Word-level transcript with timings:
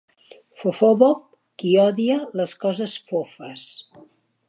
Fofòfob: 0.61 1.19
qui 1.63 1.75
odia 1.83 2.17
les 2.41 2.57
coses 2.67 2.97
fofes. 3.13 3.69